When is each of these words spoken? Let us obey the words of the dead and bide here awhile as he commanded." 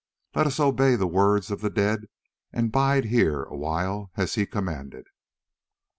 Let 0.33 0.47
us 0.47 0.59
obey 0.59 0.95
the 0.95 1.05
words 1.05 1.51
of 1.51 1.61
the 1.61 1.69
dead 1.69 2.07
and 2.51 2.71
bide 2.71 3.05
here 3.05 3.43
awhile 3.43 4.09
as 4.17 4.33
he 4.33 4.47
commanded." 4.47 5.05